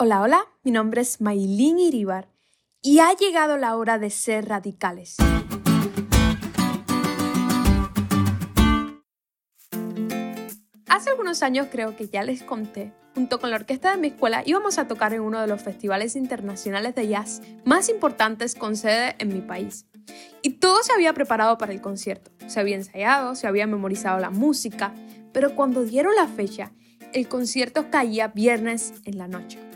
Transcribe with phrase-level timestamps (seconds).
[0.00, 2.28] Hola, hola, mi nombre es Maylin Iribar
[2.80, 5.16] y ha llegado la hora de ser radicales.
[10.86, 14.44] Hace algunos años creo que ya les conté, junto con la orquesta de mi escuela
[14.46, 19.16] íbamos a tocar en uno de los festivales internacionales de jazz más importantes con sede
[19.18, 19.86] en mi país.
[20.42, 24.30] Y todo se había preparado para el concierto, se había ensayado, se había memorizado la
[24.30, 24.94] música,
[25.32, 26.70] pero cuando dieron la fecha,
[27.12, 29.67] el concierto caía viernes en la noche.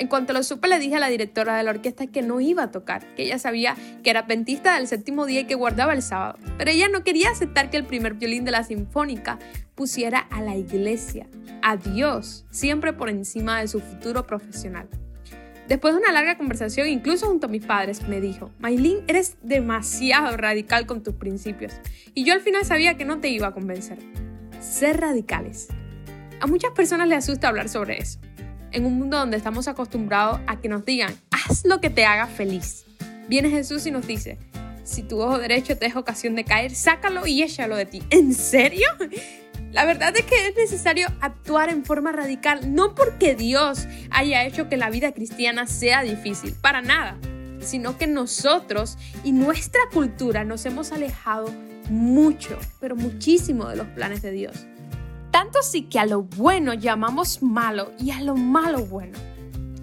[0.00, 2.62] En cuanto lo supe, le dije a la directora de la orquesta que no iba
[2.62, 6.00] a tocar, que ella sabía que era pentista del séptimo día y que guardaba el
[6.00, 6.38] sábado.
[6.56, 9.38] Pero ella no quería aceptar que el primer violín de la sinfónica
[9.74, 11.26] pusiera a la iglesia,
[11.60, 14.88] a Dios, siempre por encima de su futuro profesional.
[15.68, 20.34] Después de una larga conversación, incluso junto a mis padres, me dijo, Maylin, eres demasiado
[20.38, 21.74] radical con tus principios.
[22.14, 23.98] Y yo al final sabía que no te iba a convencer.
[24.62, 25.68] Ser radicales.
[26.40, 28.18] A muchas personas les asusta hablar sobre eso
[28.72, 32.26] en un mundo donde estamos acostumbrados a que nos digan, haz lo que te haga
[32.26, 32.84] feliz.
[33.28, 34.38] Viene Jesús y nos dice,
[34.84, 38.02] si tu ojo derecho te es ocasión de caer, sácalo y échalo de ti.
[38.10, 38.88] ¿En serio?
[39.72, 44.68] La verdad es que es necesario actuar en forma radical, no porque Dios haya hecho
[44.68, 47.18] que la vida cristiana sea difícil, para nada,
[47.60, 51.54] sino que nosotros y nuestra cultura nos hemos alejado
[51.88, 54.66] mucho, pero muchísimo de los planes de Dios.
[55.40, 59.18] Tanto sí que a lo bueno llamamos malo y a lo malo bueno.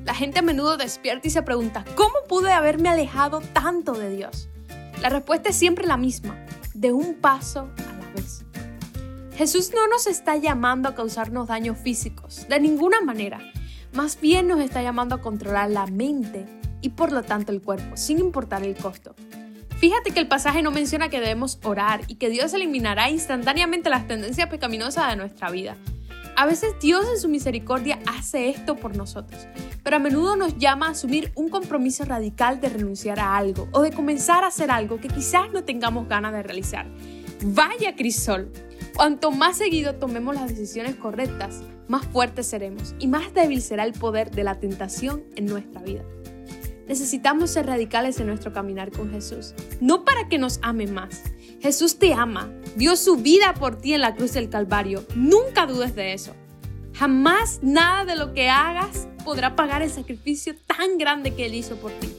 [0.05, 4.49] La gente a menudo despierta y se pregunta, ¿cómo pude haberme alejado tanto de Dios?
[5.02, 6.38] La respuesta es siempre la misma,
[6.75, 8.45] de un paso a la vez.
[9.36, 13.39] Jesús no nos está llamando a causarnos daños físicos, de ninguna manera.
[13.94, 16.45] Más bien nos está llamando a controlar la mente
[16.81, 19.16] y por lo tanto el cuerpo, sin importar el costo.
[19.80, 24.08] Fíjate que el pasaje no menciona que debemos orar y que Dios eliminará instantáneamente las
[24.08, 25.78] tendencias pecaminosas de nuestra vida.
[26.36, 29.48] A veces Dios en su misericordia hace esto por nosotros,
[29.83, 33.81] pero a menudo nos llama a asumir un compromiso radical de renunciar a algo o
[33.81, 36.88] de comenzar a hacer algo que quizás no tengamos ganas de realizar.
[37.44, 38.52] Vaya crisol,
[38.95, 43.93] cuanto más seguido tomemos las decisiones correctas, más fuertes seremos y más débil será el
[43.93, 46.04] poder de la tentación en nuestra vida.
[46.87, 51.23] Necesitamos ser radicales en nuestro caminar con Jesús, no para que nos ame más.
[51.59, 55.03] Jesús te ama, dio su vida por ti en la cruz del Calvario.
[55.15, 56.33] Nunca dudes de eso.
[56.93, 61.75] Jamás nada de lo que hagas podrá pagar el sacrificio tan grande que Él hizo
[61.75, 62.09] por ti.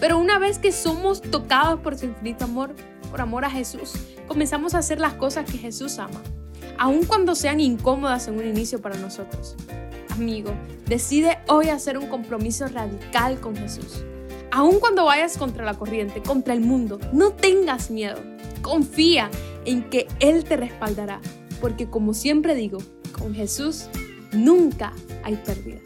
[0.00, 2.74] Pero una vez que somos tocados por su infinito amor,
[3.10, 3.94] por amor a Jesús,
[4.26, 6.20] comenzamos a hacer las cosas que Jesús ama,
[6.76, 9.56] aun cuando sean incómodas en un inicio para nosotros.
[10.18, 10.50] Amigo,
[10.88, 14.02] decide hoy hacer un compromiso radical con Jesús.
[14.50, 18.18] Aun cuando vayas contra la corriente, contra el mundo, no tengas miedo.
[18.60, 19.30] Confía
[19.64, 21.20] en que Él te respaldará,
[21.60, 22.78] porque como siempre digo,
[23.16, 23.86] con Jesús
[24.32, 24.92] nunca
[25.22, 25.78] hay pérdida.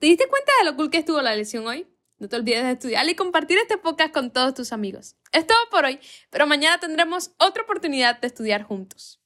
[0.00, 1.86] ¿Te diste cuenta de lo cool que estuvo la lección hoy?
[2.18, 5.14] No te olvides de estudiar y compartir este podcast con todos tus amigos.
[5.32, 9.16] Es todo por hoy, pero mañana tendremos otra oportunidad de estudiar juntos.